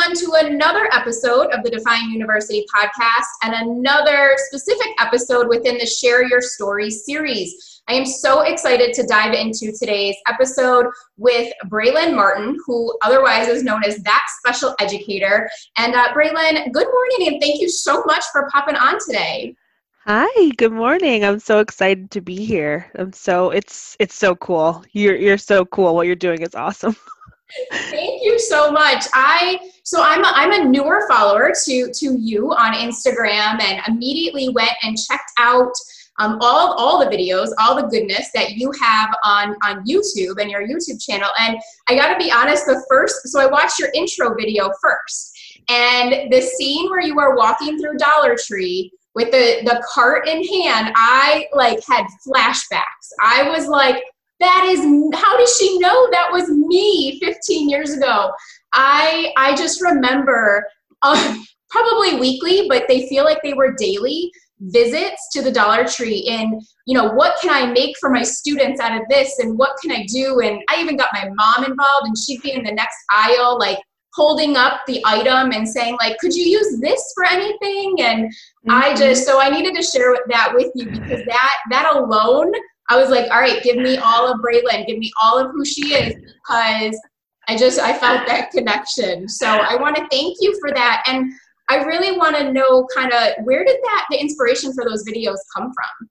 [0.00, 6.26] To another episode of the Define University podcast and another specific episode within the Share
[6.26, 7.82] Your Story series.
[7.86, 10.86] I am so excited to dive into today's episode
[11.18, 15.48] with Braelan Martin, who otherwise is known as that special educator.
[15.76, 19.54] And uh, Braelan, good morning, and thank you so much for popping on today.
[20.06, 21.24] Hi, good morning.
[21.24, 22.90] I'm so excited to be here.
[22.96, 24.82] I'm so it's it's so cool.
[24.92, 25.94] You're you're so cool.
[25.94, 26.96] What you're doing is awesome.
[27.72, 29.04] Thank you so much.
[29.12, 29.58] I
[29.90, 34.70] so I'm a, I'm a newer follower to to you on Instagram and immediately went
[34.84, 35.72] and checked out
[36.20, 40.48] um, all all the videos, all the goodness that you have on on YouTube and
[40.48, 41.30] your YouTube channel.
[41.40, 45.36] And I got to be honest, the first so I watched your intro video first,
[45.68, 50.44] and the scene where you are walking through Dollar Tree with the the cart in
[50.44, 53.10] hand, I like had flashbacks.
[53.20, 54.04] I was like
[54.40, 54.80] that is
[55.14, 58.32] how does she know that was me 15 years ago?
[58.72, 60.66] I i just remember
[61.02, 61.36] uh,
[61.70, 66.60] probably weekly but they feel like they were daily visits to the dollar tree and
[66.86, 69.90] you know what can i make for my students out of this and what can
[69.90, 70.40] i do?
[70.40, 73.78] And i even got my mom involved and she'd be in the next aisle like
[74.12, 77.96] holding up the item and saying like could you use this for anything?
[78.00, 78.70] And mm-hmm.
[78.70, 82.52] i just so i needed to share that with you because that that alone
[82.90, 85.64] I was like, all right, give me all of Braelan, give me all of who
[85.64, 87.00] she is, because
[87.48, 89.28] I just I felt that connection.
[89.28, 91.32] So I want to thank you for that, and
[91.68, 95.36] I really want to know kind of where did that the inspiration for those videos
[95.56, 96.08] come from?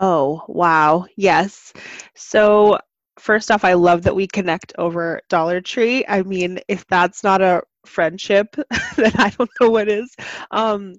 [0.00, 1.72] Oh wow, yes.
[2.14, 2.78] So
[3.18, 6.04] first off, I love that we connect over Dollar Tree.
[6.08, 8.54] I mean, if that's not a friendship,
[8.96, 10.14] then I don't know what is.
[10.50, 10.94] Um,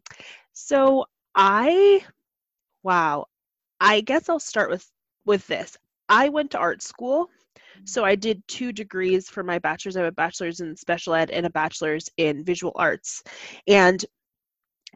[0.54, 2.04] so I,
[2.84, 3.26] wow,
[3.80, 4.90] I guess I'll start with
[5.26, 5.78] with this.
[6.10, 7.30] I went to art school.
[7.84, 9.98] So I did two degrees for my bachelor's.
[9.98, 13.22] I have a bachelor's in special ed and a bachelor's in visual arts.
[13.68, 14.04] And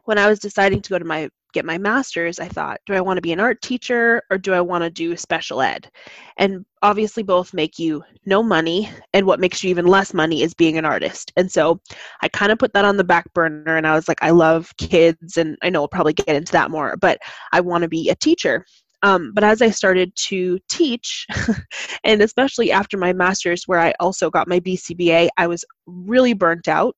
[0.04, 3.00] when I was deciding to go to my get my master's, I thought, do I
[3.00, 5.90] want to be an art teacher or do I want to do special ed?
[6.36, 10.54] And obviously both make you no money and what makes you even less money is
[10.54, 11.32] being an artist.
[11.36, 11.80] And so
[12.22, 14.72] I kind of put that on the back burner and I was like I love
[14.78, 17.18] kids and I know we'll probably get into that more, but
[17.52, 18.64] I want to be a teacher.
[19.02, 21.26] Um, but as I started to teach,
[22.04, 26.68] and especially after my master's, where I also got my BCBA, I was really burnt
[26.68, 26.94] out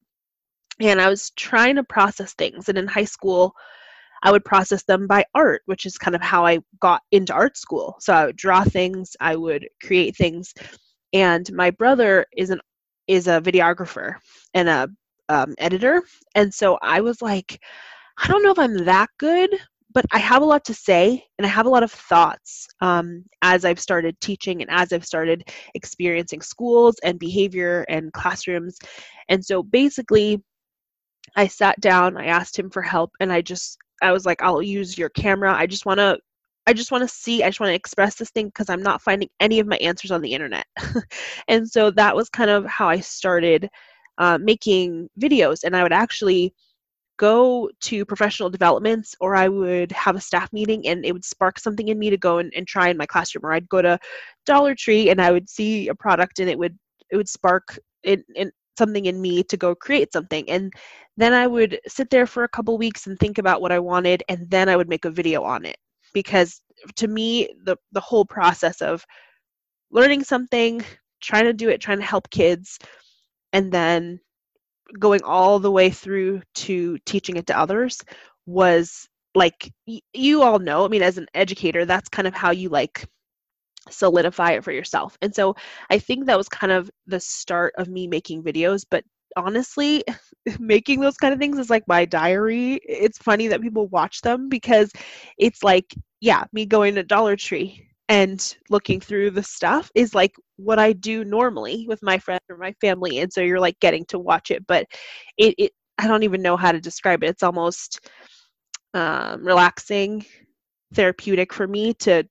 [0.91, 2.69] and I was trying to process things.
[2.69, 3.55] And in high school,
[4.23, 7.57] I would process them by art, which is kind of how I got into art
[7.57, 7.97] school.
[8.01, 10.55] So I would draw things, I would create things,
[11.13, 12.61] and my brother is an
[13.09, 14.15] is a videographer
[14.55, 14.89] and a
[15.29, 16.03] um, editor,
[16.35, 17.61] and so I was like,
[18.19, 19.51] I don't know if I'm that good,
[19.93, 23.25] but I have a lot to say and I have a lot of thoughts um,
[23.43, 28.79] as I've started teaching and as I've started experiencing schools and behavior and classrooms.
[29.29, 30.43] And so basically,
[31.37, 34.63] I sat down, I asked him for help, and I just, I was like, I'll
[34.63, 35.55] use your camera.
[35.55, 36.19] I just want to.
[36.65, 39.03] I just want to see, I just want to express this thing because I'm not
[39.03, 40.65] finding any of my answers on the internet.
[41.49, 43.69] and so that was kind of how I started
[44.19, 45.65] uh, making videos.
[45.65, 46.55] And I would actually
[47.19, 51.59] go to professional developments or I would have a staff meeting and it would spark
[51.59, 53.45] something in me to go and, and try in my classroom.
[53.45, 53.99] Or I'd go to
[54.47, 56.79] Dollar Tree and I would see a product and it would
[57.11, 60.49] it would spark in, in something in me to go create something.
[60.49, 60.73] And
[61.17, 64.23] then I would sit there for a couple weeks and think about what I wanted,
[64.29, 65.77] and then I would make a video on it.
[66.15, 66.61] Because
[66.97, 69.05] to me, the, the whole process of
[69.91, 70.83] learning something,
[71.21, 72.79] trying to do it, trying to help kids,
[73.53, 74.21] and then
[74.99, 77.99] going all the way through to teaching it to others
[78.47, 82.51] was like y- you all know i mean as an educator that's kind of how
[82.51, 83.07] you like
[83.91, 85.17] solidify it for yourself.
[85.23, 85.55] And so
[85.91, 88.85] I think that was kind of the start of me making videos.
[88.89, 89.05] But
[89.37, 90.05] honestly,
[90.59, 92.81] making those kind of things is like my diary.
[92.85, 94.91] It's funny that people watch them because
[95.39, 100.35] it's like, yeah, me going to Dollar Tree and looking through the stuff is like
[100.57, 103.21] what I do normally with my friends or my family.
[103.21, 104.67] And so you're like getting to watch it.
[104.67, 104.87] But
[105.39, 107.29] it, it I don't even know how to describe it.
[107.29, 108.09] It's almost
[108.95, 110.25] um, relaxing,
[110.93, 112.25] therapeutic for me to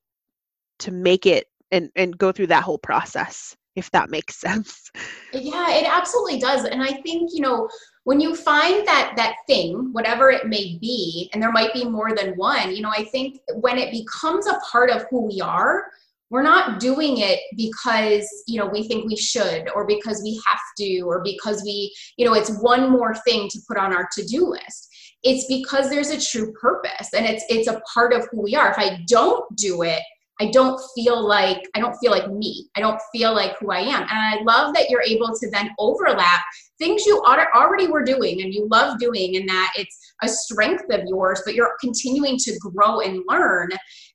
[0.81, 4.91] to make it and and go through that whole process if that makes sense.
[5.33, 7.69] Yeah it absolutely does and i think you know
[8.03, 12.15] when you find that that thing whatever it may be and there might be more
[12.15, 15.85] than one you know i think when it becomes a part of who we are
[16.31, 20.61] we're not doing it because you know we think we should or because we have
[20.77, 24.49] to or because we you know it's one more thing to put on our to-do
[24.49, 24.87] list.
[25.23, 28.71] It's because there's a true purpose and it's it's a part of who we are.
[28.71, 30.01] If i don't do it
[30.41, 32.65] I don't feel like I don't feel like me.
[32.75, 34.01] I don't feel like who I am.
[34.01, 36.41] And I love that you're able to then overlap
[36.79, 37.23] things you
[37.55, 41.53] already were doing and you love doing and that it's a strength of yours, but
[41.53, 43.69] you're continuing to grow and learn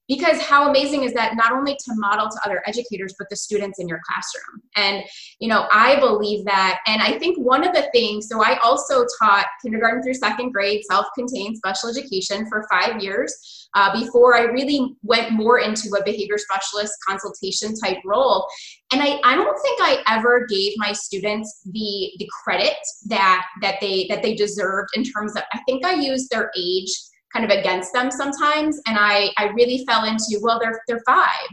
[0.09, 3.79] because how amazing is that not only to model to other educators but the students
[3.79, 4.63] in your classroom.
[4.77, 5.05] And
[5.39, 6.81] you know i believe that.
[6.87, 10.83] And i think one of the things so i also taught kindergarten through second grade
[10.91, 16.39] self-contained special education for five years uh, before i really went more into a behavior
[16.39, 18.47] specialist consultation type role.
[18.93, 22.77] And I, I don't think i ever gave my students the the credit
[23.07, 26.91] that that they that they deserved in terms of i think i used their age
[27.37, 28.81] kind of against them sometimes.
[28.87, 31.49] And I, I really fell into, well, they're, they're five,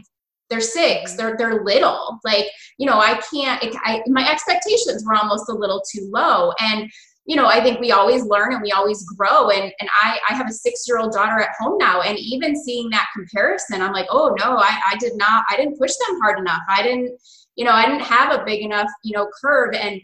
[0.48, 1.16] they're six, mm-hmm.
[1.18, 2.18] they're, they're little.
[2.24, 2.46] Like,
[2.78, 6.52] you know, I can't, it, I, my expectations were almost a little too low.
[6.60, 6.90] And,
[7.26, 9.50] you know, I think we always learn and we always grow.
[9.50, 12.02] And, and I, I have a six year old daughter at home now.
[12.02, 15.78] And even seeing that comparison, I'm like, oh no, I, I did not, I didn't
[15.78, 16.62] push them hard enough.
[16.68, 17.18] I didn't,
[17.56, 19.74] you know, I didn't have a big enough, you know, curve.
[19.74, 20.00] And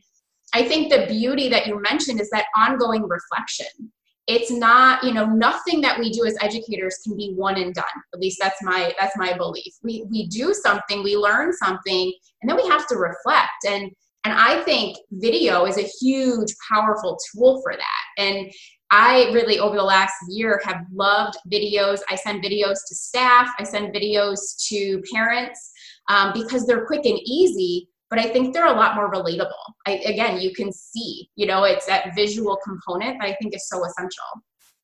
[0.55, 3.93] I think the beauty that you mentioned is that ongoing reflection
[4.27, 7.85] it's not you know nothing that we do as educators can be one and done.
[8.15, 9.75] At least that's my that's my belief.
[9.83, 13.65] We we do something we learn something and then we have to reflect.
[13.67, 13.91] And
[14.25, 18.23] and i think video is a huge powerful tool for that.
[18.23, 18.53] And
[18.91, 22.01] i really over the last year have loved videos.
[22.09, 23.51] I send videos to staff.
[23.59, 24.39] I send videos
[24.69, 25.71] to parents
[26.09, 29.53] um, because they're quick and easy but I think they're a lot more relatable.
[29.87, 33.69] I, again, you can see, you know, it's that visual component that I think is
[33.69, 34.25] so essential.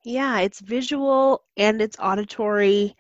[0.05, 2.95] Yeah, it's visual and it's auditory,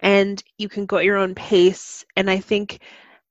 [0.00, 2.04] and you can go at your own pace.
[2.16, 2.80] And I think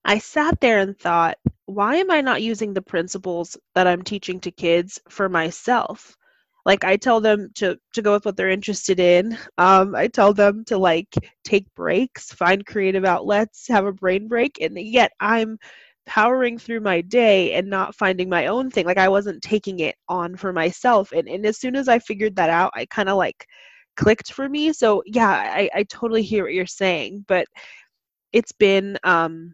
[0.03, 1.37] I sat there and thought,
[1.67, 6.17] why am I not using the principles that I'm teaching to kids for myself?
[6.65, 9.37] Like I tell them to to go with what they're interested in.
[9.59, 11.13] Um, I tell them to like
[11.43, 15.59] take breaks, find creative outlets, have a brain break, and yet I'm
[16.05, 18.85] powering through my day and not finding my own thing.
[18.85, 21.11] Like I wasn't taking it on for myself.
[21.11, 23.45] And, and as soon as I figured that out, I kind of like
[23.95, 24.73] clicked for me.
[24.73, 27.45] So yeah, I, I totally hear what you're saying, but
[28.33, 29.53] it's been um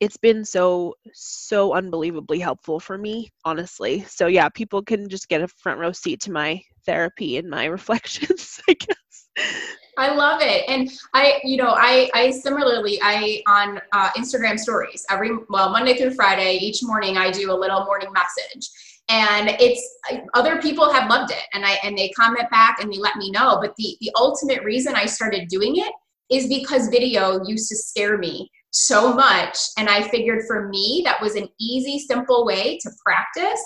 [0.00, 5.42] it's been so so unbelievably helpful for me honestly so yeah people can just get
[5.42, 8.96] a front row seat to my therapy and my reflections i guess
[9.98, 10.64] I love it.
[10.68, 15.96] And I, you know, I, I similarly, I on uh, Instagram stories every, well, Monday
[15.98, 18.70] through Friday, each morning I do a little morning message
[19.10, 19.98] and it's
[20.34, 23.30] other people have loved it and I, and they comment back and they let me
[23.30, 23.58] know.
[23.60, 25.92] But the, the ultimate reason I started doing it
[26.30, 29.58] is because video used to scare me so much.
[29.76, 33.62] And I figured for me, that was an easy, simple way to practice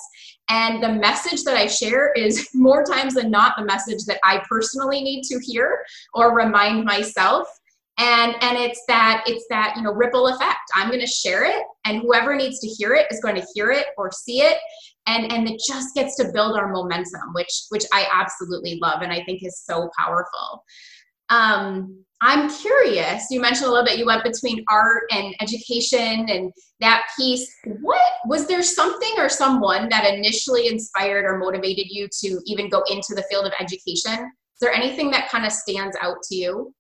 [0.49, 4.43] and the message that I share is more times than not the message that I
[4.49, 7.49] personally need to hear or remind myself.
[7.97, 10.59] And and it's that it's that you know ripple effect.
[10.75, 13.71] I'm going to share it, and whoever needs to hear it is going to hear
[13.71, 14.59] it or see it,
[15.07, 19.13] and and it just gets to build our momentum, which which I absolutely love and
[19.13, 20.65] I think is so powerful.
[21.31, 26.53] Um, I'm curious, you mentioned a little bit you went between art and education and
[26.81, 27.55] that piece.
[27.83, 32.83] What was there something or someone that initially inspired or motivated you to even go
[32.91, 34.15] into the field of education?
[34.15, 36.75] Is there anything that kind of stands out to you?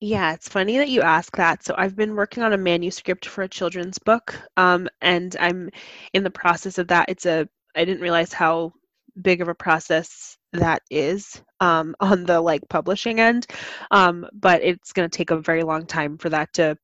[0.00, 1.62] Yeah, it's funny that you ask that.
[1.62, 5.70] So I've been working on a manuscript for a children's book, um, and I'm
[6.14, 7.10] in the process of that.
[7.10, 8.72] It's a I didn't realize how
[9.20, 13.46] big of a process that is um, on the like publishing end
[13.90, 16.76] um, but it's going to take a very long time for that to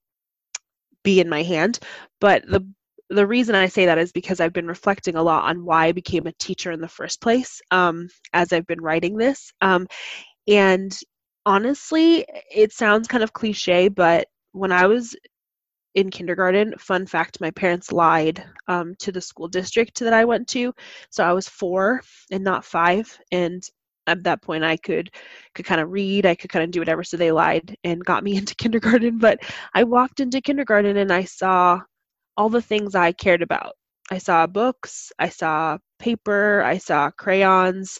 [1.03, 1.79] be in my hand
[2.21, 2.67] but the
[3.09, 5.93] the reason I say that is because I've been reflecting a lot on why I
[5.93, 9.53] became a teacher in the first place um, as I've been writing this.
[9.61, 9.87] Um,
[10.49, 10.97] and
[11.45, 15.15] honestly, it sounds kind of cliche, but when I was
[15.97, 16.75] in kindergarten.
[16.79, 20.73] Fun fact: my parents lied um, to the school district that I went to,
[21.11, 23.19] so I was four and not five.
[23.33, 23.67] And
[24.07, 25.11] at that point, I could
[25.55, 26.27] could kind of read.
[26.27, 27.03] I could kind of do whatever.
[27.03, 29.19] So they lied and got me into kindergarten.
[29.19, 29.41] But
[29.75, 31.81] I walked into kindergarten and I saw
[32.37, 33.73] all the things I cared about.
[34.11, 35.11] I saw books.
[35.19, 36.63] I saw paper.
[36.63, 37.99] I saw crayons.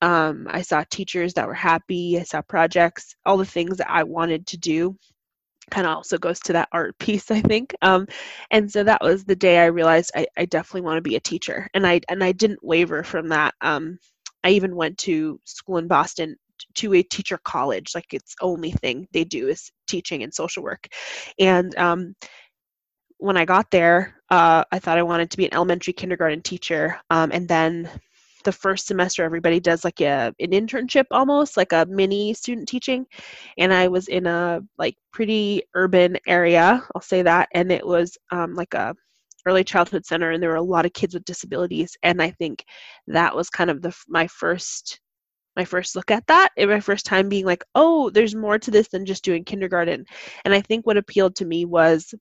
[0.00, 2.18] Um, I saw teachers that were happy.
[2.18, 3.16] I saw projects.
[3.26, 4.96] All the things that I wanted to do
[5.70, 8.06] kind of also goes to that art piece i think um,
[8.50, 11.20] and so that was the day i realized i, I definitely want to be a
[11.20, 13.98] teacher and i and i didn't waver from that um,
[14.44, 16.36] i even went to school in boston
[16.74, 20.86] to a teacher college like its only thing they do is teaching and social work
[21.38, 22.14] and um,
[23.18, 26.98] when i got there uh, i thought i wanted to be an elementary kindergarten teacher
[27.10, 27.90] um, and then
[28.46, 33.04] the first semester everybody does like a an internship almost like a mini student teaching
[33.58, 38.16] and i was in a like pretty urban area i'll say that and it was
[38.30, 38.94] um, like a
[39.46, 42.64] early childhood center and there were a lot of kids with disabilities and i think
[43.08, 45.00] that was kind of the my first
[45.56, 48.70] my first look at that and my first time being like oh there's more to
[48.70, 50.04] this than just doing kindergarten.
[50.44, 52.14] And i think what appealed to me was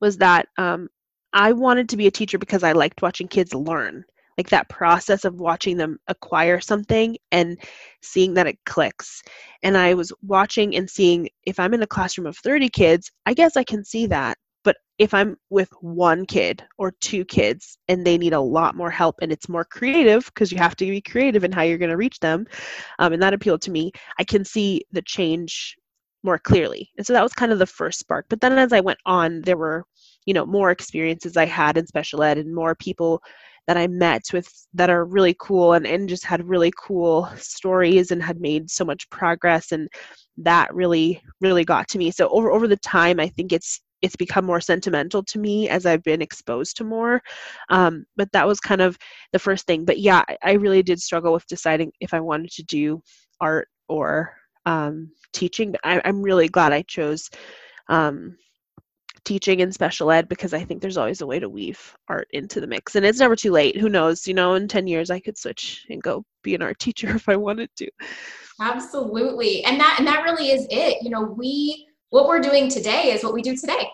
[0.00, 0.88] was that um,
[1.34, 4.04] i wanted to be a teacher because i liked watching kids learn
[4.38, 7.58] like that process of watching them acquire something and
[8.02, 9.22] seeing that it clicks.
[9.62, 13.34] And I was watching and seeing if I'm in a classroom of 30 kids, I
[13.34, 14.38] guess I can see that.
[14.64, 18.90] But if I'm with one kid or two kids and they need a lot more
[18.90, 21.90] help and it's more creative because you have to be creative in how you're going
[21.90, 22.46] to reach them,
[22.98, 25.76] um, and that appealed to me, I can see the change
[26.24, 26.88] more clearly.
[26.96, 28.26] And so that was kind of the first spark.
[28.28, 29.84] But then as I went on, there were,
[30.24, 33.20] you know, more experiences I had in special ed and more people
[33.66, 38.10] that I met with that are really cool and, and just had really cool stories
[38.10, 39.88] and had made so much progress and
[40.38, 44.16] that really really got to me so over over the time i think it's it's
[44.16, 47.22] become more sentimental to me as I've been exposed to more.
[47.70, 48.98] Um, but that was kind of
[49.32, 49.84] the first thing.
[49.84, 53.00] But yeah, I, really did struggle with deciding if I wanted to do
[53.40, 54.34] art or
[54.66, 55.70] um, teaching.
[55.70, 57.30] But I, am really glad I chose
[57.88, 58.36] um,
[59.24, 62.60] teaching in special ed because I think there's always a way to weave art into
[62.60, 62.94] the mix.
[62.94, 63.76] And it's never too late.
[63.76, 64.26] Who knows?
[64.26, 67.28] You know, in 10 years I could switch and go be an art teacher if
[67.28, 67.90] I wanted to.
[68.60, 69.64] Absolutely.
[69.64, 71.02] And that and that really is it.
[71.02, 73.88] You know, we what we're doing today is what we do today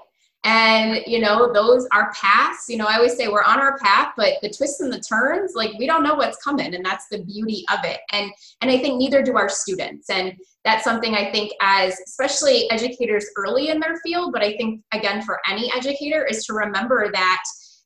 [0.44, 2.66] and you know those are paths.
[2.68, 5.54] You know i always say we're on our path but the twists and the turns
[5.54, 8.00] like we don't know what's coming and that's the beauty of it.
[8.12, 8.30] And
[8.60, 10.10] and i think neither do our students.
[10.10, 14.82] And that's something i think as especially educators early in their field but i think
[14.92, 17.42] again for any educator is to remember that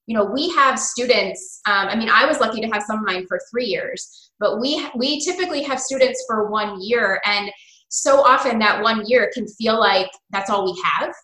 [0.06, 3.04] you know we have students um, i mean i was lucky to have some of
[3.04, 7.22] mine for three years but we we typically have students for one year.
[7.24, 7.50] And
[7.88, 11.14] so often that one year can feel like that's all we have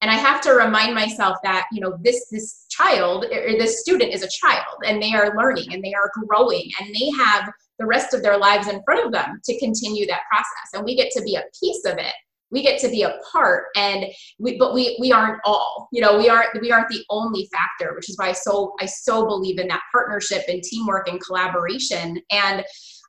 [0.00, 4.12] and i have to remind myself that you know this this child or this student
[4.12, 7.86] is a child and they are learning and they are growing and they have the
[7.86, 10.74] rest of their lives in front of them to continue that process.
[10.74, 12.12] And we get to be a piece of it.
[12.52, 14.06] We get to be a part and
[14.38, 15.88] we but we we aren't all.
[15.92, 18.86] You know we aren't we aren't the only factor which is why i so i
[18.86, 22.20] so believe in that partnership and teamwork and collaboration.
[22.32, 22.64] And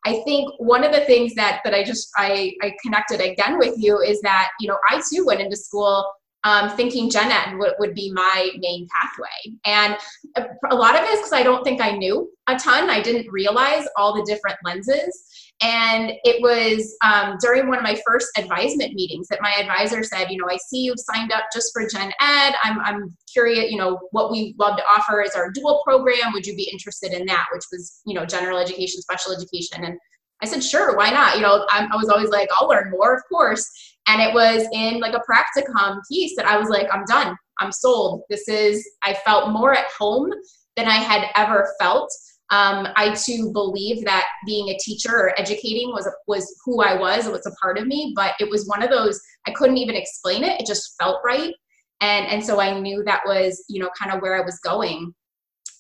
[0.06, 3.74] I think one of the things that that I just I, I connected again with
[3.78, 6.06] you is that you know I too went into school
[6.44, 9.58] um, thinking gen ed would, would be my main pathway.
[9.66, 9.98] And
[10.36, 12.90] a, a lot of it is because I don't think I knew a ton.
[12.90, 15.28] I didn't realize all the different lenses.
[15.64, 20.32] And it was um, during one of my first advisement meetings that my advisor said,
[20.32, 22.56] you know, I see you've signed up just for gen ed.
[22.64, 26.34] I'm, I'm curious, you know, what we love to offer is our dual program.
[26.34, 27.46] Would you be interested in that?
[27.54, 29.84] Which was, you know, general education, special education.
[29.84, 30.00] And
[30.42, 31.36] I said, sure, why not?
[31.36, 33.70] You know, I'm, I was always like, I'll learn more, of course.
[34.08, 37.36] And it was in like a practicum piece that I was like, I'm done.
[37.60, 38.24] I'm sold.
[38.30, 40.32] This is, I felt more at home
[40.76, 42.12] than I had ever felt.
[42.52, 47.26] Um, I too believe that being a teacher or educating was was who I was.
[47.26, 49.96] It was a part of me, but it was one of those I couldn't even
[49.96, 50.60] explain it.
[50.60, 51.54] It just felt right,
[52.02, 55.14] and and so I knew that was you know kind of where I was going.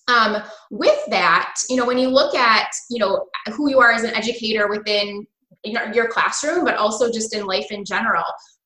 [0.08, 4.04] Um, with that, you know, when you look at you know who you are as
[4.04, 5.28] an educator within
[5.64, 8.24] your classroom, but also just in life in general.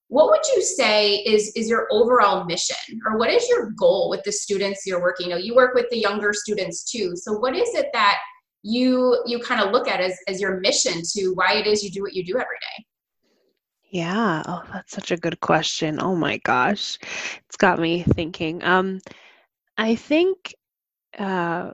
[0.07, 4.23] What would you say is is your overall mission, or what is your goal with
[4.23, 5.27] the students you're working?
[5.27, 7.15] You know, you work with the younger students too.
[7.15, 8.19] So, what is it that
[8.61, 11.89] you you kind of look at as as your mission to why it is you
[11.89, 12.85] do what you do every day?
[13.89, 14.43] Yeah.
[14.45, 15.99] Oh, that's such a good question.
[16.01, 16.99] Oh my gosh,
[17.47, 18.63] it's got me thinking.
[18.63, 18.99] Um,
[19.77, 20.53] I think
[21.17, 21.71] uh,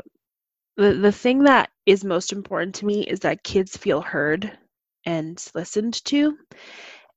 [0.77, 4.57] the the thing that is most important to me is that kids feel heard
[5.05, 6.37] and listened to.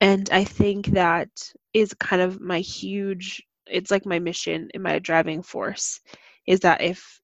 [0.00, 1.28] And I think that
[1.72, 6.00] is kind of my huge, it's like my mission and my driving force
[6.46, 7.20] is that if,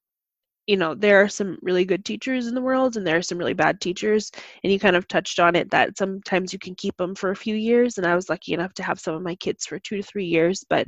[0.67, 3.37] you know, there are some really good teachers in the world and there are some
[3.37, 4.31] really bad teachers,
[4.63, 7.35] and you kind of touched on it that sometimes you can keep them for a
[7.35, 7.97] few years.
[7.97, 10.25] And I was lucky enough to have some of my kids for two to three
[10.25, 10.63] years.
[10.69, 10.87] But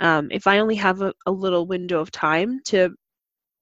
[0.00, 2.90] um, if I only have a, a little window of time to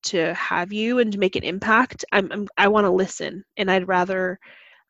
[0.04, 3.70] to have you and to make an impact, I'm, I'm I want to listen, and
[3.70, 4.38] I'd rather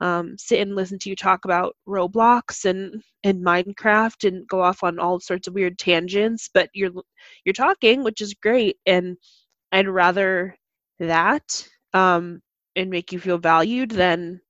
[0.02, 4.82] um, sit and listen to you talk about Roblox and and Minecraft and go off
[4.82, 6.50] on all sorts of weird tangents.
[6.52, 6.90] But you're
[7.44, 9.16] you're talking, which is great, and
[9.70, 10.56] I'd rather
[10.98, 12.42] that um,
[12.74, 14.40] and make you feel valued than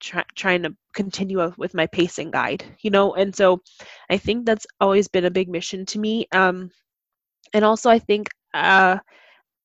[0.00, 2.64] try, trying to continue with my pacing guide.
[2.80, 3.60] You know, and so
[4.08, 6.26] I think that's always been a big mission to me.
[6.32, 6.70] Um,
[7.52, 8.28] and also, I think.
[8.54, 8.98] Uh,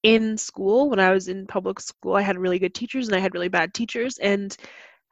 [0.04, 3.20] in school when i was in public school i had really good teachers and i
[3.20, 4.58] had really bad teachers and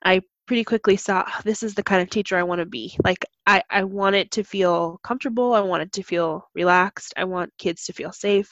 [0.03, 2.98] I pretty quickly saw oh, this is the kind of teacher I want to be.
[3.03, 5.53] Like I, I want it to feel comfortable.
[5.53, 7.13] I want it to feel relaxed.
[7.17, 8.50] I want kids to feel safe.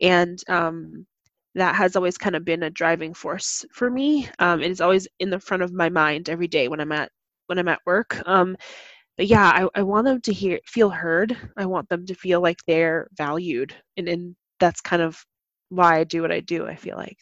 [0.00, 1.06] And um,
[1.54, 4.28] that has always kind of been a driving force for me.
[4.38, 7.10] Um, it is always in the front of my mind every day when I'm at
[7.46, 8.20] when I'm at work.
[8.26, 8.56] Um,
[9.16, 11.36] but yeah, I, I want them to hear feel heard.
[11.56, 13.74] I want them to feel like they're valued.
[13.96, 15.22] And, and that's kind of
[15.68, 17.18] why I do what I do, I feel like.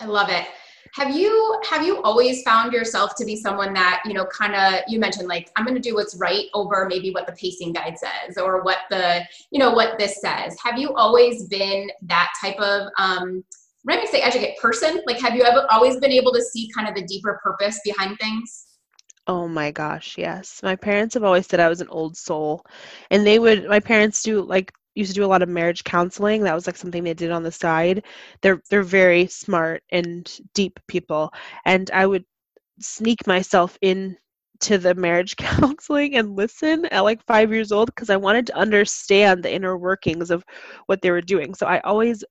[0.00, 0.46] I love it
[0.94, 4.80] have you have you always found yourself to be someone that you know kind of
[4.88, 7.96] you mentioned like i'm going to do what's right over maybe what the pacing guide
[7.98, 9.20] says or what the
[9.50, 13.44] you know what this says have you always been that type of um
[13.84, 16.94] when say educate person like have you ever always been able to see kind of
[16.94, 18.66] the deeper purpose behind things
[19.26, 20.60] Oh my gosh, yes.
[20.60, 22.66] My parents have always said I was an old soul.
[23.12, 26.42] And they would my parents do like used to do a lot of marriage counseling.
[26.42, 28.04] That was like something they did on the side.
[28.42, 31.32] They're they're very smart and deep people,
[31.64, 32.24] and I would
[32.80, 34.16] sneak myself in
[34.60, 38.56] to the marriage counseling and listen at like five years old because I wanted to
[38.56, 40.44] understand the inner workings of
[40.86, 41.54] what they were doing.
[41.54, 42.24] So I always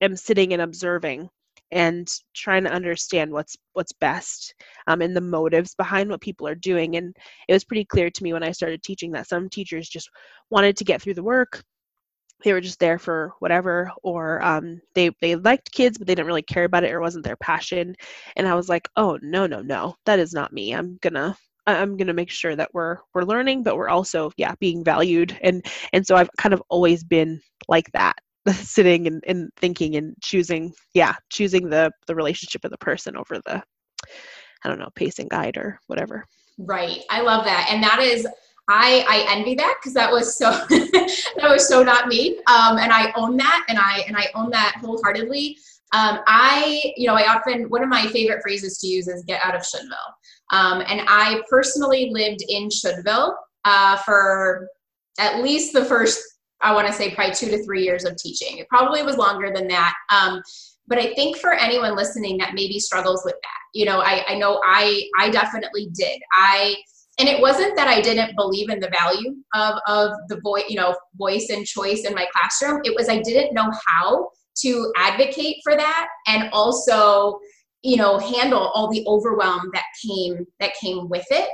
[0.00, 1.28] am sitting and observing
[1.72, 4.54] and trying to understand what's what's best
[4.86, 7.16] um, and the motives behind what people are doing and
[7.48, 10.10] it was pretty clear to me when i started teaching that some teachers just
[10.50, 11.62] wanted to get through the work
[12.44, 16.26] they were just there for whatever or um, they they liked kids but they didn't
[16.26, 17.94] really care about it or wasn't their passion.
[18.36, 20.74] And i was like oh no no no that is not me.
[20.74, 24.84] I'm gonna i'm gonna make sure that we're we're learning but we're also yeah being
[24.84, 25.38] valued.
[25.42, 28.16] And and so i've kind of always been like that
[28.52, 33.40] sitting and, and thinking and choosing yeah choosing the the relationship of the person over
[33.46, 33.62] the
[34.64, 36.24] i don't know pacing guide or whatever.
[36.58, 37.00] Right.
[37.10, 37.68] I love that.
[37.70, 38.26] And that is
[38.68, 42.38] I, I envy that because that was so that was so not me.
[42.46, 45.58] Um, and I own that and I and I own that wholeheartedly.
[45.94, 49.44] Um, I you know I often one of my favorite phrases to use is get
[49.44, 54.68] out of Shouldville um, and I personally lived in Shouldville uh, for
[55.18, 56.22] at least the first
[56.60, 58.58] I want to say probably two to three years of teaching.
[58.58, 59.94] It probably was longer than that.
[60.10, 60.40] Um,
[60.86, 64.34] but I think for anyone listening that maybe struggles with that you know I, I
[64.36, 66.20] know I I definitely did.
[66.32, 66.76] I
[67.18, 70.76] and it wasn't that I didn't believe in the value of, of the voice, you
[70.76, 72.80] know, voice and choice in my classroom.
[72.84, 74.30] It was I didn't know how
[74.62, 77.38] to advocate for that and also
[77.82, 81.50] you know handle all the overwhelm that came that came with it.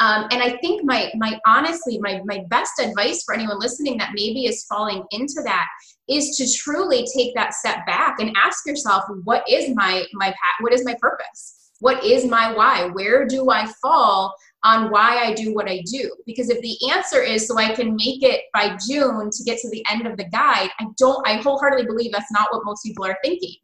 [0.00, 4.12] Um, and i think my my honestly my my best advice for anyone listening that
[4.14, 5.66] maybe is falling into that
[6.08, 10.72] is to truly take that step back and ask yourself what is my my what
[10.72, 11.54] is my purpose?
[11.80, 12.88] What is my why?
[12.92, 14.34] Where do i fall
[14.68, 16.14] on why I do what I do.
[16.26, 19.70] Because if the answer is so I can make it by June to get to
[19.70, 23.06] the end of the guide, I don't, I wholeheartedly believe that's not what most people
[23.06, 23.54] are thinking.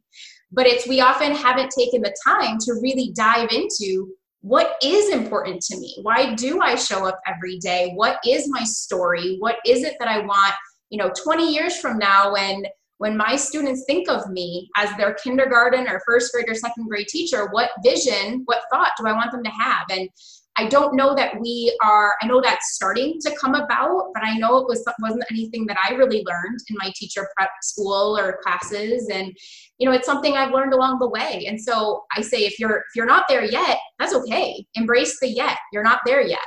[0.50, 4.08] But it's we often haven't taken the time to really dive into
[4.40, 5.96] what is important to me?
[6.02, 7.92] Why do I show up every day?
[7.94, 9.36] What is my story?
[9.40, 10.54] What is it that I want,
[10.90, 12.64] you know, 20 years from now when
[12.98, 17.08] when my students think of me as their kindergarten or first grade or second grade
[17.08, 19.86] teacher, what vision, what thought do I want them to have?
[19.90, 20.08] And
[20.56, 24.38] I don't know that we are, I know that's starting to come about, but I
[24.38, 28.38] know it was, wasn't anything that I really learned in my teacher prep school or
[28.42, 29.08] classes.
[29.12, 29.36] And,
[29.78, 31.46] you know, it's something I've learned along the way.
[31.48, 34.64] And so I say, if you're, if you're not there yet, that's okay.
[34.74, 35.58] Embrace the yet.
[35.72, 36.38] You're not there yet.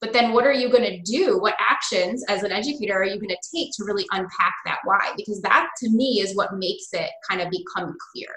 [0.00, 1.38] But then what are you going to do?
[1.38, 5.12] What actions as an educator are you going to take to really unpack that why?
[5.16, 8.34] Because that to me is what makes it kind of become clear.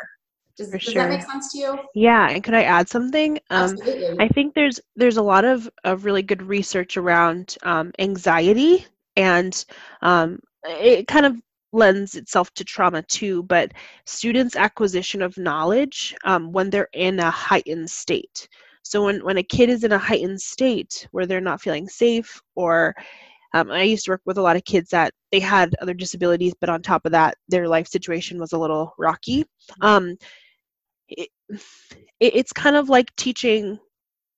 [0.58, 1.04] Does, does sure.
[1.04, 1.80] that make sense to you?
[1.94, 3.38] Yeah, and could I add something?
[3.50, 4.15] Um, Absolutely.
[4.20, 8.86] I think there's there's a lot of, of really good research around um, anxiety,
[9.18, 9.65] and
[10.02, 11.36] um, it kind of
[11.74, 13.44] lends itself to trauma too.
[13.44, 13.74] But
[14.06, 18.48] students' acquisition of knowledge um, when they're in a heightened state.
[18.82, 22.41] So when when a kid is in a heightened state where they're not feeling safe,
[22.56, 22.96] or
[23.54, 26.54] um, I used to work with a lot of kids that they had other disabilities,
[26.60, 29.44] but on top of that, their life situation was a little rocky.
[29.44, 29.86] Mm-hmm.
[29.86, 30.18] Um,
[31.08, 31.30] it,
[32.20, 33.80] it's kind of like teaching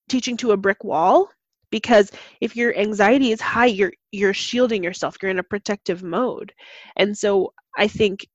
[0.10, 1.30] teaching to a brick wall
[1.70, 6.54] because if your anxiety is high you're you're shielding yourself you're in a protective mode
[6.96, 8.26] and so i think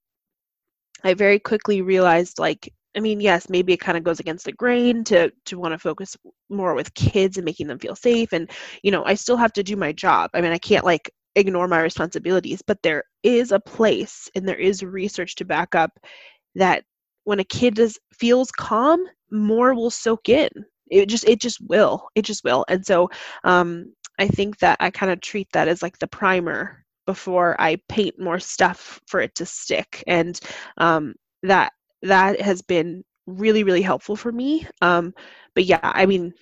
[1.04, 4.52] i very quickly realized like I mean, yes, maybe it kind of goes against the
[4.52, 6.16] grain to to want to focus
[6.50, 8.50] more with kids and making them feel safe and
[8.82, 10.30] you know, I still have to do my job.
[10.34, 14.58] I mean, I can't like ignore my responsibilities, but there is a place and there
[14.58, 15.90] is research to back up
[16.54, 16.84] that
[17.24, 17.80] when a kid
[18.12, 20.48] feels calm, more will soak in.
[20.90, 22.08] It just it just will.
[22.14, 22.64] It just will.
[22.68, 23.10] And so
[23.44, 27.76] um I think that I kind of treat that as like the primer before I
[27.88, 30.04] paint more stuff for it to stick.
[30.06, 30.38] And
[30.78, 34.66] um that that has been really really helpful for me.
[34.82, 35.14] Um
[35.54, 36.34] but yeah, I mean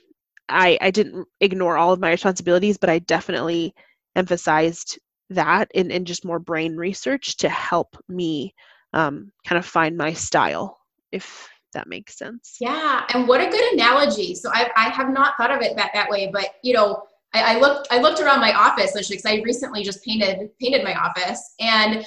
[0.48, 3.74] I I didn't ignore all of my responsibilities, but I definitely
[4.16, 4.98] emphasized
[5.30, 8.54] that in, in just more brain research to help me
[8.92, 10.78] um, kind of find my style,
[11.12, 12.56] if that makes sense.
[12.60, 14.34] Yeah, and what a good analogy.
[14.34, 17.02] So I, I have not thought of it that that way, but you know,
[17.34, 20.82] I, I looked I looked around my office actually because I recently just painted painted
[20.82, 22.04] my office and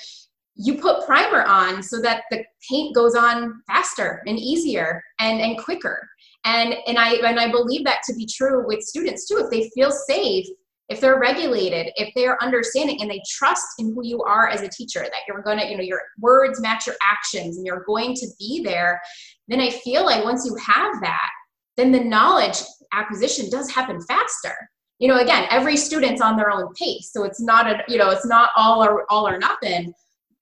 [0.55, 5.57] you put primer on so that the paint goes on faster and easier and, and
[5.57, 6.07] quicker.
[6.45, 9.37] And and I and I believe that to be true with students too.
[9.37, 10.45] If they feel safe,
[10.89, 14.69] if they're regulated, if they're understanding and they trust in who you are as a
[14.69, 18.13] teacher, that you're going to, you know, your words match your actions and you're going
[18.15, 19.01] to be there,
[19.47, 21.29] then I feel like once you have that,
[21.77, 22.57] then the knowledge
[22.91, 24.55] acquisition does happen faster.
[24.99, 27.11] You know, again, every student's on their own pace.
[27.11, 29.93] So it's not a, you know, it's not all or all or nothing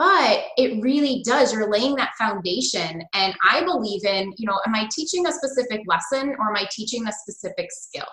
[0.01, 3.03] but it really does you're laying that foundation.
[3.13, 6.67] And i believe in you know am i teaching a specific lesson or am i
[6.71, 8.07] teaching a specific skill?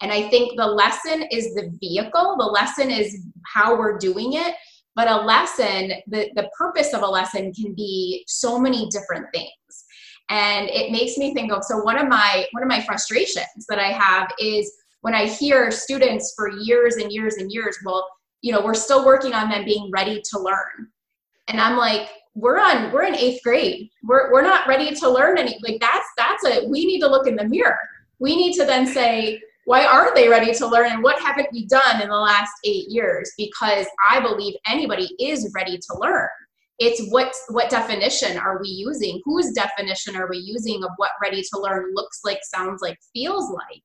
[0.00, 4.54] And i think the lesson is the vehicle the lesson is how we're doing it.
[4.96, 9.52] But a lesson the, the purpose of a lesson can be so many different things.
[10.30, 13.78] And it makes me think of so one of my one of my frustrations that
[13.78, 18.08] i have is when i hear students for years and years and years well
[18.40, 20.88] you know we're still working on them being ready to learn
[21.48, 22.08] and i'm like
[22.38, 23.90] we're on we're in eighth grade.
[24.04, 27.26] We're, we're not ready to learn any like that's that's a we need to look
[27.26, 27.78] in the mirror.
[28.20, 31.66] We need to then say why aren't they ready to learn and what haven't we
[31.66, 33.30] done in the last eight years?
[33.36, 36.28] Because i believe anybody is ready to learn.
[36.78, 39.20] It's what what definition are we using?
[39.24, 43.50] Whose definition are we using of what ready to learn looks like sounds like feels
[43.50, 43.82] like?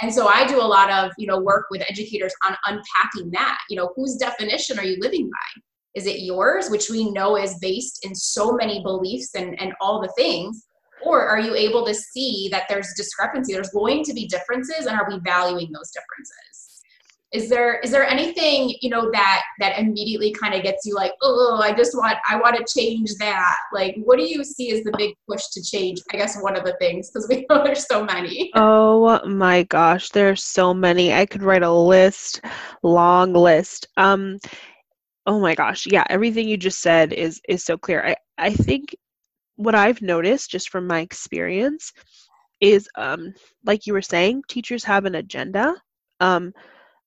[0.00, 3.58] And so i do a lot of you know work with educators on unpacking that.
[3.68, 5.60] You know whose definition are you living by
[5.94, 10.00] is it yours, which we know is based in so many beliefs and, and all
[10.00, 10.66] the things?
[11.04, 13.52] Or are you able to see that there's discrepancy?
[13.52, 16.62] There's going to be differences, and are we valuing those differences?
[17.32, 21.12] Is there is there anything you know that that immediately kind of gets you like,
[21.22, 23.56] oh, I just want I want to change that?
[23.72, 25.98] Like, what do you see as the big push to change?
[26.12, 28.50] I guess one of the things because we know there's so many.
[28.54, 31.14] Oh my gosh, there's so many.
[31.14, 32.42] I could write a list,
[32.82, 33.88] long list.
[33.96, 34.38] Um,
[35.26, 35.86] Oh my gosh.
[35.86, 38.02] Yeah, everything you just said is is so clear.
[38.04, 38.94] I I think
[39.56, 41.92] what I've noticed just from my experience
[42.60, 43.34] is um
[43.66, 45.74] like you were saying, teachers have an agenda
[46.20, 46.52] um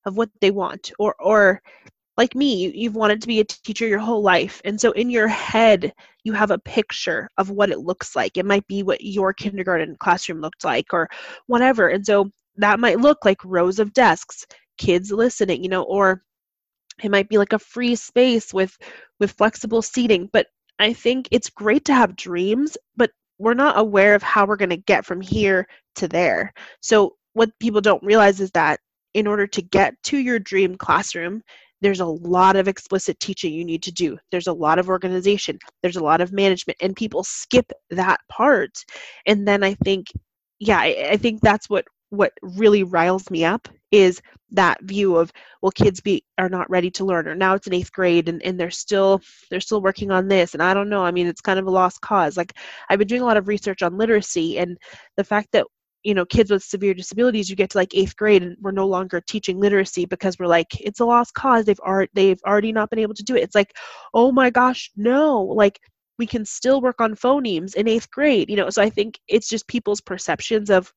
[0.06, 1.62] of what they want or or
[2.18, 4.60] like me, you've wanted to be a teacher your whole life.
[4.64, 5.92] And so in your head,
[6.24, 8.36] you have a picture of what it looks like.
[8.38, 11.08] It might be what your kindergarten classroom looked like or
[11.48, 11.88] whatever.
[11.88, 14.46] And so that might look like rows of desks,
[14.78, 16.22] kids listening, you know, or
[17.02, 18.76] it might be like a free space with
[19.20, 20.46] with flexible seating but
[20.78, 24.70] i think it's great to have dreams but we're not aware of how we're going
[24.70, 26.52] to get from here to there.
[26.80, 28.80] So what people don't realize is that
[29.14, 31.42] in order to get to your dream classroom
[31.82, 34.16] there's a lot of explicit teaching you need to do.
[34.32, 35.58] There's a lot of organization.
[35.82, 38.70] There's a lot of management and people skip that part.
[39.26, 40.06] And then i think
[40.58, 44.20] yeah I, I think that's what what really riles me up is
[44.52, 47.74] that view of well kids be are not ready to learn or now it's in
[47.74, 51.04] eighth grade and, and they're still they're still working on this and i don't know
[51.04, 52.36] i mean it's kind of a lost cause.
[52.36, 52.52] Like
[52.88, 54.78] i've been doing a lot of research on literacy and
[55.16, 55.66] the fact that
[56.04, 58.86] you know kids with severe disabilities you get to like eighth grade and we're no
[58.86, 62.90] longer teaching literacy because we're like it's a lost cause they've already they've already not
[62.90, 63.42] been able to do it.
[63.42, 63.76] It's like
[64.14, 65.80] oh my gosh no like
[66.18, 69.48] we can still work on phonemes in eighth grade you know so i think it's
[69.48, 70.92] just people's perceptions of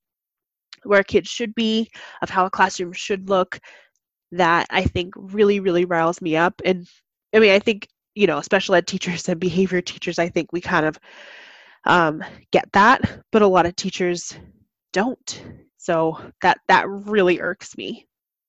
[0.84, 1.90] where kids should be,
[2.22, 3.60] of how a classroom should look,
[4.32, 6.62] that I think really, really riles me up.
[6.66, 6.88] And
[7.34, 10.62] I mean, I think, you know, special ed teachers and behavior teachers, I think we
[10.62, 11.00] kind of
[11.86, 14.38] um, get that, but a lot of teachers
[14.94, 15.44] don't.
[15.78, 18.08] So that that really irks me.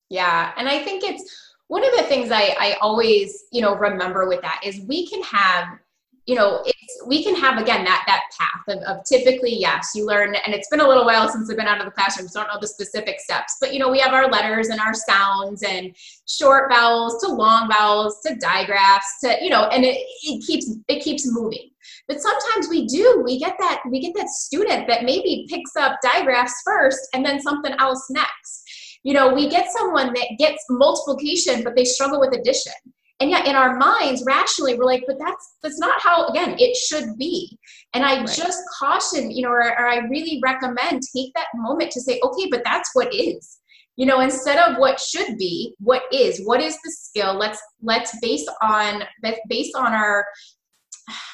[0.09, 4.29] Yeah, and I think it's one of the things I, I always, you know, remember
[4.29, 5.79] with that is we can have
[6.27, 10.07] you know it's we can have again that that path of, of typically yes you
[10.07, 12.41] learn and it's been a little while since i've been out of the classroom so
[12.41, 14.95] i don't know the specific steps but you know we have our letters and our
[14.95, 15.95] sounds and
[16.29, 21.03] short vowels to long vowels to digraphs to you know and it, it keeps it
[21.03, 21.71] keeps moving.
[22.09, 25.99] But sometimes we do we get that we get that student that maybe picks up
[26.03, 28.63] digraphs first and then something else next.
[29.03, 32.73] You know we get someone that gets multiplication but they struggle with addition
[33.21, 36.77] and yet in our minds rationally we're like but that's that's not how again it
[36.77, 37.59] should be.
[37.95, 38.27] And i right.
[38.27, 42.49] just caution you know or, or i really recommend take that moment to say okay
[42.51, 43.59] but that's what is
[43.97, 47.35] you know instead of what should be what is what is the skill?
[47.35, 49.03] Let's let's base on
[49.49, 50.25] based on our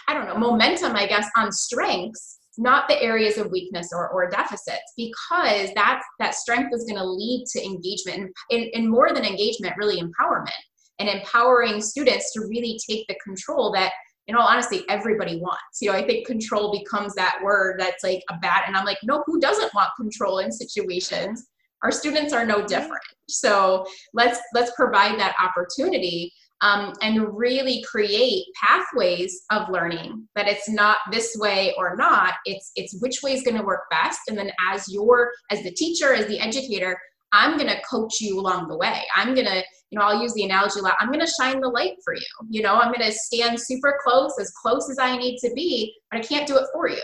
[0.08, 4.30] i don't know momentum i guess on strengths not the areas of weakness or, or
[4.30, 9.24] deficits because that that strength is going to lead to engagement and, and more than
[9.24, 10.48] engagement really empowerment
[10.98, 13.92] and empowering students to really take the control that
[14.26, 15.80] in all honesty everybody wants.
[15.80, 18.98] You know i think control becomes that word that's like a bad and i'm like
[19.02, 21.48] no who doesn't want control in situations?
[21.82, 23.02] Our students are no different.
[23.28, 26.32] So let's let's provide that opportunity
[26.62, 32.34] um, and really create pathways of learning that it's not this way or not.
[32.46, 35.70] It's it's which way is going to work best and then as your as the
[35.72, 36.98] teacher as the educator
[37.32, 39.02] i'm going to coach you along the way.
[39.14, 40.94] I'm going to you know, I'll use the analogy a lot.
[40.98, 42.26] I'm going to shine the light for you.
[42.50, 45.94] You know, I'm going to stand super close, as close as I need to be,
[46.10, 47.02] but I can't do it for you.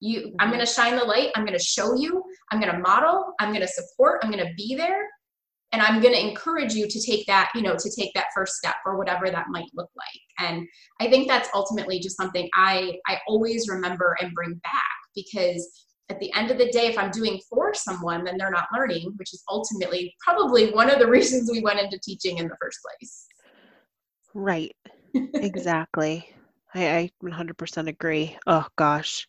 [0.00, 0.56] You, I'm mm-hmm.
[0.56, 1.30] going to shine the light.
[1.36, 2.22] I'm going to show you.
[2.50, 3.34] I'm going to model.
[3.38, 4.20] I'm going to support.
[4.22, 5.06] I'm going to be there,
[5.72, 8.54] and I'm going to encourage you to take that, you know, to take that first
[8.54, 10.48] step or whatever that might look like.
[10.48, 10.66] And
[11.00, 14.82] I think that's ultimately just something I I always remember and bring back
[15.14, 18.68] because at the end of the day, if I'm doing for someone, then they're not
[18.74, 22.56] learning, which is ultimately probably one of the reasons we went into teaching in the
[22.60, 23.26] first place.
[24.34, 24.74] Right.
[25.34, 26.28] exactly.
[26.74, 28.36] I, I 100% agree.
[28.46, 29.26] Oh, gosh.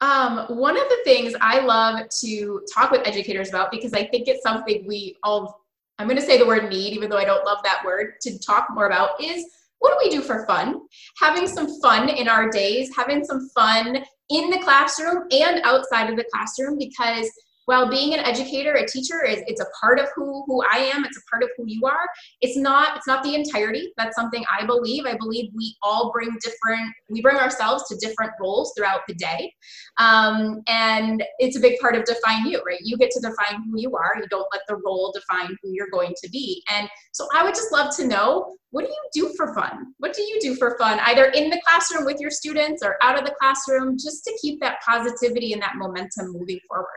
[0.00, 4.28] Um, one of the things I love to talk with educators about, because I think
[4.28, 5.64] it's something we all,
[5.98, 8.38] I'm going to say the word need, even though I don't love that word, to
[8.38, 9.46] talk more about is
[9.78, 10.80] what do we do for fun?
[11.20, 16.16] Having some fun in our days, having some fun in the classroom and outside of
[16.16, 17.30] the classroom because
[17.66, 21.04] while being an educator a teacher is it's a part of who who i am.
[21.04, 22.08] It's a part of who you are.
[22.40, 23.92] It's not it's not the entirety.
[23.96, 25.04] That's something i believe.
[25.06, 29.52] I believe we all bring different we bring ourselves to different roles throughout the day.
[29.98, 32.80] Um, and it's a big part of define you right?
[32.82, 34.14] You get to define who you are.
[34.16, 36.62] You don't let the role define who you're going to be.
[36.70, 39.94] And so i would just love to know what do you do for fun?
[39.98, 43.16] What do you do for fun either in the classroom with your students or out
[43.16, 46.88] of the classroom just to keep that positivity and that momentum moving forward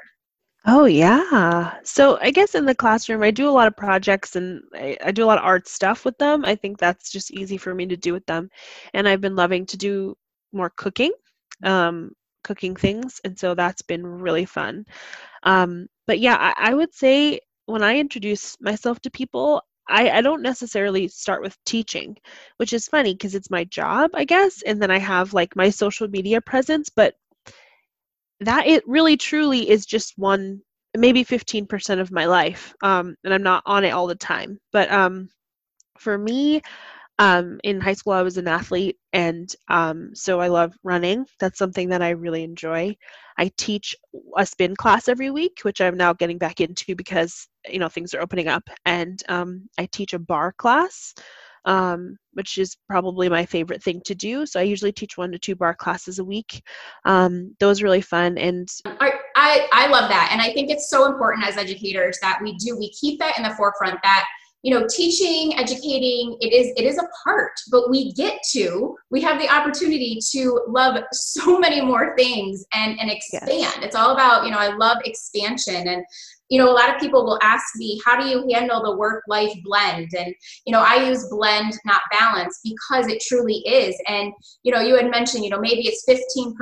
[0.69, 1.79] Oh, yeah.
[1.83, 5.11] So I guess in the classroom, I do a lot of projects and I, I
[5.11, 6.43] do a lot of art stuff with them.
[6.43, 8.49] I think that's just easy for me to do with them.
[8.93, 10.17] And I've been loving to do
[10.51, 11.13] more cooking,
[11.63, 12.11] um,
[12.43, 13.21] cooking things.
[13.23, 14.85] And so that's been really fun.
[15.43, 20.21] Um, but yeah, I, I would say when I introduce myself to people, I, I
[20.21, 22.17] don't necessarily start with teaching,
[22.57, 24.63] which is funny because it's my job, I guess.
[24.63, 27.15] And then I have like my social media presence, but
[28.41, 30.61] that it really truly is just one
[30.95, 34.59] maybe 15% of my life um, and i'm not on it all the time.
[34.71, 35.29] But um,
[35.97, 36.61] for me
[37.19, 41.25] um, in high school i was an athlete and um, so i love running.
[41.39, 42.95] That's something that i really enjoy.
[43.39, 43.95] I teach
[44.37, 48.13] a spin class every week which i'm now getting back into because you know things
[48.13, 48.69] are opening up.
[48.85, 51.13] And um, i teach a barre class
[51.67, 54.45] um, which is probably my favorite thing to do.
[54.45, 56.63] So I usually teach one to two barre classes a week.
[57.05, 58.37] Um, those are really fun.
[58.37, 60.29] And I, I, I love that.
[60.31, 63.43] And I think it's so important as educators that we do, we keep that in
[63.43, 64.25] the forefront that
[64.63, 69.21] you know teaching educating it is it is a part but we get to we
[69.21, 73.77] have the opportunity to love so many more things and and expand yes.
[73.83, 76.03] it's all about you know i love expansion and
[76.49, 79.23] you know, a lot of people will ask me, how do you handle the work
[79.27, 80.09] life blend?
[80.17, 80.33] And,
[80.65, 83.95] you know, I use blend, not balance, because it truly is.
[84.07, 84.31] And,
[84.63, 86.55] you know, you had mentioned, you know, maybe it's 15%.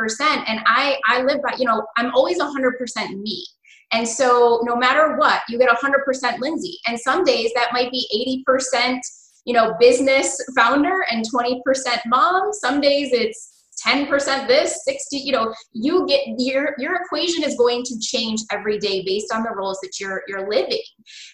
[0.47, 3.45] And I, I live by, you know, I'm always 100% me.
[3.91, 6.77] And so no matter what, you get 100% Lindsay.
[6.87, 8.99] And some days that might be 80%,
[9.45, 11.61] you know, business founder and 20%
[12.07, 12.51] mom.
[12.53, 13.54] Some days it's
[13.85, 18.77] 10% this 60 you know you get your your equation is going to change every
[18.79, 20.81] day based on the roles that you're you're living.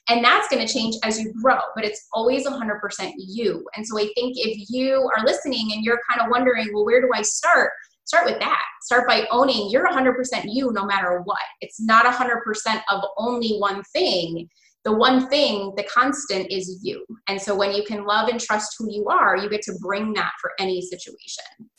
[0.09, 3.65] And that's going to change as you grow but it's always 100% you.
[3.75, 7.01] And so i think if you are listening and you're kind of wondering well where
[7.01, 7.71] do i start?
[8.05, 8.63] Start with that.
[8.81, 11.39] Start by owning you're 100% you no matter what.
[11.61, 14.49] It's not 100% of only one thing.
[14.83, 17.05] The one thing, the constant is you.
[17.27, 20.13] And so when you can love and trust who you are, you get to bring
[20.13, 21.69] that for any situation.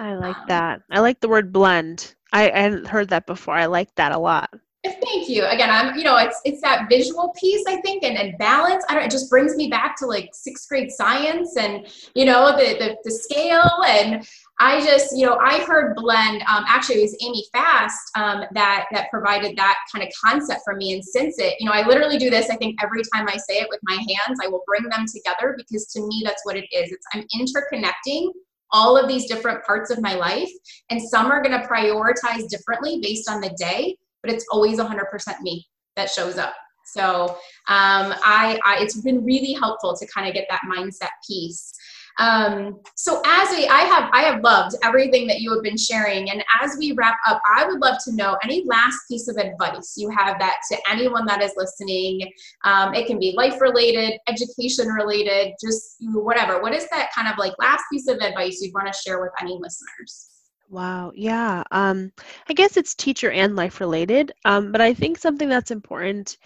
[0.00, 0.82] I like um, that.
[0.90, 2.14] I like the word blend.
[2.32, 3.54] I, I hadn't heard that before.
[3.54, 4.50] I like that a lot.
[4.82, 5.44] Thank you.
[5.44, 8.82] Again, I'm, you know, it's it's that visual piece, I think, and, and balance.
[8.88, 12.56] I don't it just brings me back to like sixth grade science and you know,
[12.56, 14.26] the the, the scale and
[14.58, 16.42] I just, you know, I heard blend.
[16.42, 20.76] Um, actually, it was Amy Fast um, that that provided that kind of concept for
[20.76, 20.94] me.
[20.94, 22.48] And since it, you know, I literally do this.
[22.48, 25.54] I think every time I say it with my hands, I will bring them together
[25.58, 26.90] because to me, that's what it is.
[26.90, 28.30] It's I'm interconnecting
[28.72, 30.50] all of these different parts of my life,
[30.90, 35.40] and some are going to prioritize differently based on the day, but it's always 100%
[35.42, 36.54] me that shows up.
[36.92, 37.26] So
[37.68, 41.72] um, I, I, it's been really helpful to kind of get that mindset piece.
[42.20, 46.30] Um, so as we, I have, I have loved everything that you have been sharing.
[46.30, 49.94] And as we wrap up, I would love to know any last piece of advice
[49.96, 52.30] you have that to anyone that is listening.
[52.64, 56.60] Um, it can be life related, education related, just whatever.
[56.60, 59.32] What is that kind of like last piece of advice you'd want to share with
[59.40, 60.26] any listeners?
[60.68, 61.12] Wow.
[61.16, 61.64] Yeah.
[61.70, 62.12] Um,
[62.48, 64.30] I guess it's teacher and life related.
[64.44, 66.36] Um, but I think something that's important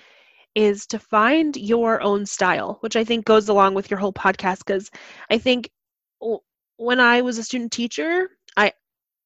[0.54, 4.58] is to find your own style, which I think goes along with your whole podcast
[4.58, 4.90] because
[5.30, 5.70] I think
[6.76, 8.72] when I was a student teacher, I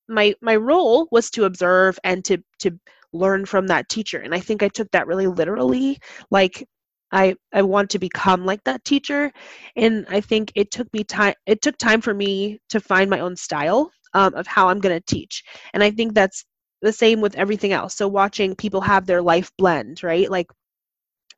[0.08, 2.78] my my role was to observe and to to
[3.12, 4.18] learn from that teacher.
[4.18, 5.98] And I think I took that really literally
[6.30, 6.66] like
[7.12, 9.32] I I want to become like that teacher.
[9.76, 13.20] And I think it took me time it took time for me to find my
[13.20, 15.42] own style um, of how I'm going to teach.
[15.74, 16.44] And I think that's
[16.82, 17.96] the same with everything else.
[17.96, 20.30] So watching people have their life blend right?
[20.30, 20.48] Like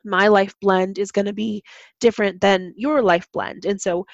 [0.05, 1.63] my life blend is going to be
[2.01, 3.65] different than your life blend.
[3.65, 4.07] And so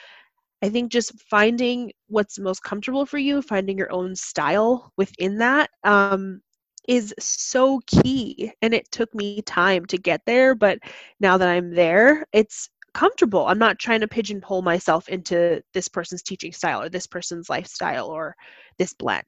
[0.62, 5.70] I think just finding what's most comfortable for you, finding your own style within that,
[5.84, 6.40] um,
[6.88, 8.52] is so key.
[8.62, 10.78] And it took me time to get there, but
[11.20, 13.46] now that I'm there, it's comfortable.
[13.46, 18.06] I'm not trying to pigeonhole myself into this person's teaching style or this person's lifestyle
[18.06, 18.34] or
[18.78, 19.24] this blend.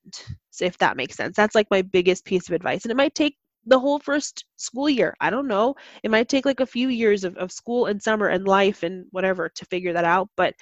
[0.51, 1.37] So if that makes sense.
[1.37, 2.85] That's like my biggest piece of advice.
[2.85, 5.15] And it might take the whole first school year.
[5.21, 5.75] I don't know.
[6.03, 9.07] It might take like a few years of, of school and summer and life and
[9.11, 10.29] whatever to figure that out.
[10.37, 10.55] But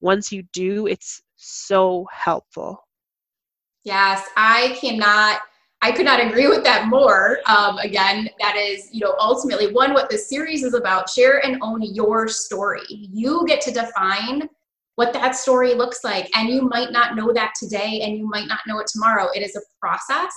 [0.00, 2.86] once you do, it's so helpful.
[3.84, 5.40] Yes, I cannot.
[5.84, 7.40] I could not agree with that more.
[7.46, 11.10] Um, again, that is, you know, ultimately one what this series is about.
[11.10, 12.86] Share and own your story.
[12.88, 14.48] You get to define
[14.96, 16.28] what that story looks like.
[16.34, 19.28] And you might not know that today and you might not know it tomorrow.
[19.34, 20.32] It is a process.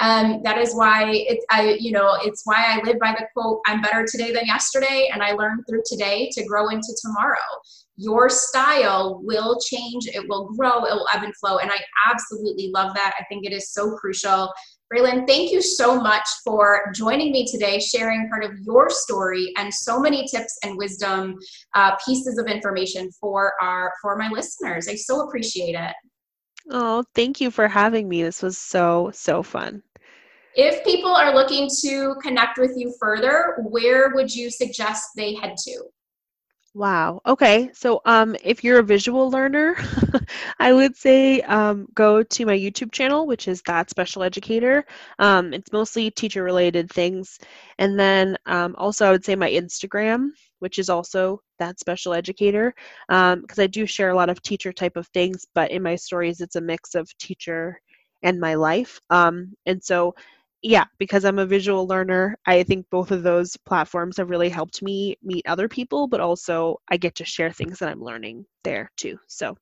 [0.00, 3.60] Um, that is why it, I, you know, it's why I live by the quote,
[3.66, 5.10] I'm better today than yesterday.
[5.12, 7.36] And I learned through today to grow into tomorrow.
[7.96, 10.06] Your style will change.
[10.06, 10.84] It will grow.
[10.84, 11.58] It will ebb and flow.
[11.58, 11.78] And I
[12.10, 13.14] absolutely love that.
[13.18, 14.50] I think it is so crucial
[14.92, 19.72] Braelan, thank you so much for joining me today, sharing part of your story and
[19.72, 21.36] so many tips and wisdom
[21.74, 24.88] uh, pieces of information for our for my listeners.
[24.88, 25.94] I so appreciate it.
[26.70, 28.22] Oh, thank you for having me.
[28.22, 29.82] This was so so fun.
[30.54, 35.56] If people are looking to connect with you further, where would you suggest they head
[35.66, 35.84] to?
[36.74, 37.20] Wow.
[37.26, 37.70] Okay.
[37.74, 39.76] So um if you're a visual learner,
[40.60, 44.84] I would say um go to my YouTube channel, which is that special educator.
[45.18, 47.38] Um it's mostly teacher related things.
[47.78, 50.28] And then um also I would say my Instagram,
[50.60, 52.74] which is also that special educator.
[53.08, 55.96] Um because I do share a lot of teacher type of things, but in my
[55.96, 57.80] stories it's a mix of teacher
[58.22, 59.00] and my life.
[59.10, 60.14] Um and so
[60.62, 64.82] yeah, because I'm a visual learner, I think both of those platforms have really helped
[64.82, 68.90] me meet other people, but also I get to share things that I'm learning there
[68.96, 69.18] too.
[69.28, 69.56] So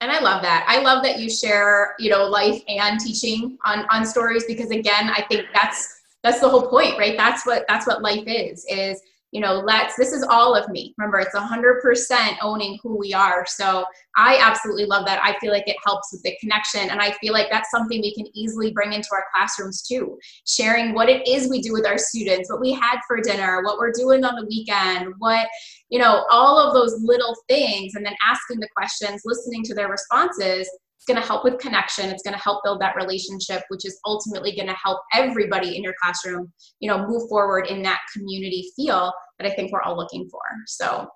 [0.00, 0.64] and I love that.
[0.66, 5.10] I love that you share, you know, life and teaching on on stories because again,
[5.10, 7.16] I think that's that's the whole point, right?
[7.16, 9.00] That's what that's what life is is
[9.32, 10.94] you know let's this is all of me.
[10.98, 13.44] Remember it's 100% owning who we are.
[13.46, 13.84] So
[14.16, 15.20] i absolutely love that.
[15.22, 16.90] I feel like it helps with the connection.
[16.90, 20.18] And i feel like that's something we can easily bring into our classrooms too.
[20.46, 23.78] Sharing what it is we do with our students what we had for dinner what
[23.78, 25.48] we're doing on the weekend what
[25.88, 29.88] you know all of those little things and then asking the questions listening to their
[29.88, 30.68] responses
[31.02, 32.10] it's going to help with connection.
[32.10, 35.82] It's going to help build that relationship which is ultimately going to help everybody in
[35.82, 39.96] your classroom you know move forward in that community feel that i think we're all
[39.96, 40.40] looking for.
[40.66, 41.08] So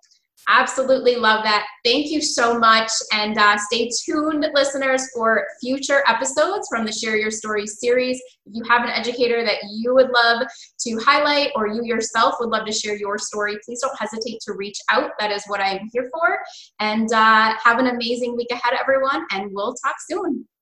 [0.48, 1.66] Absolutely love that.
[1.85, 2.90] Thank you so much.
[3.12, 8.23] And uh, stay tuned, listeners, for future episodes from the Share Your Story series.
[8.46, 10.46] If you have an educator that you would love
[10.81, 14.52] to highlight or you yourself would love to share your story, please don't hesitate to
[14.52, 15.10] reach out.
[15.18, 16.38] That is what I'm here for.
[16.79, 19.27] And uh, have an amazing week ahead, everyone.
[19.33, 20.46] And we'll talk soon.